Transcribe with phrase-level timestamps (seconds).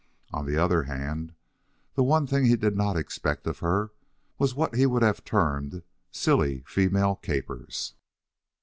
[0.33, 1.35] On the other hand,
[1.93, 3.91] the one thing he did not expect of her
[4.39, 7.93] was what he would have termed "silly female capers."